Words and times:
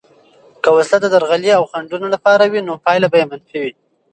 که 0.63 0.69
وسله 0.75 0.97
د 1.01 1.05
درغلي 1.15 1.51
او 1.57 1.63
خنډونو 1.71 2.07
لپاره 2.15 2.43
وي، 2.51 2.61
نو 2.67 2.73
پایله 2.85 3.07
به 3.13 3.25
منفي 3.31 3.57
وي. 3.63 3.71